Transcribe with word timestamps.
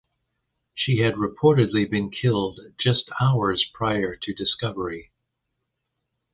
She 0.73 0.97
had 1.01 1.13
reportedly 1.13 1.87
been 1.87 2.09
killed 2.09 2.59
just 2.79 3.11
hours 3.21 3.63
prior 3.71 4.15
to 4.15 4.33
discovery. 4.33 5.11